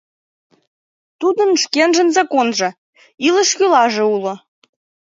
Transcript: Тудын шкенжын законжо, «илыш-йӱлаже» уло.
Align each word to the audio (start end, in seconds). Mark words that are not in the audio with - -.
Тудын 1.19 1.49
шкенжын 1.63 2.09
законжо, 2.17 2.69
«илыш-йӱлаже» 3.27 4.03
уло. 4.15 4.33